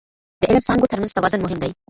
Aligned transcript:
د 0.39 0.41
علم 0.49 0.61
څانګو 0.67 0.89
ترمنځ 0.91 1.11
توازن 1.17 1.39
مهم 1.43 1.59
دی. 1.63 1.71